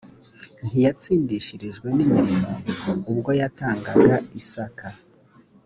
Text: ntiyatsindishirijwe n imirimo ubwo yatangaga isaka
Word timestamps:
ntiyatsindishirijwe 0.65 1.87
n 1.95 1.99
imirimo 2.05 2.51
ubwo 3.11 3.29
yatangaga 3.41 4.15
isaka 4.39 4.87